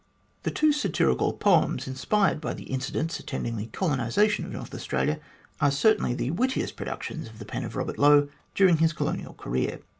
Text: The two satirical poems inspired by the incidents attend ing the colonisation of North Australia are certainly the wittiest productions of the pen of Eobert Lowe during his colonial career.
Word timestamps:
The 0.41 0.49
two 0.49 0.73
satirical 0.73 1.33
poems 1.33 1.87
inspired 1.87 2.41
by 2.41 2.55
the 2.55 2.63
incidents 2.63 3.19
attend 3.19 3.45
ing 3.45 3.55
the 3.57 3.67
colonisation 3.67 4.45
of 4.45 4.51
North 4.51 4.73
Australia 4.73 5.19
are 5.59 5.69
certainly 5.69 6.15
the 6.15 6.31
wittiest 6.31 6.75
productions 6.75 7.27
of 7.29 7.37
the 7.37 7.45
pen 7.45 7.63
of 7.65 7.73
Eobert 7.73 7.99
Lowe 7.99 8.27
during 8.55 8.77
his 8.77 8.93
colonial 8.93 9.35
career. 9.35 9.79